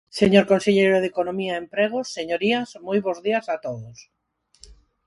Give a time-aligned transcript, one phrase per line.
[0.19, 3.97] Señor conselleiro de Economía e Emprego, señorías, moi bos días a todos.